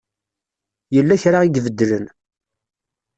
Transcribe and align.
Yella 0.95 1.21
kra 1.23 1.39
i 1.43 1.47
ibeddlen. 1.55 2.05